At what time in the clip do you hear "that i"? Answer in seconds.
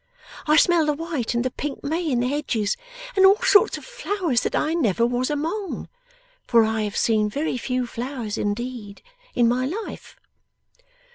4.41-4.73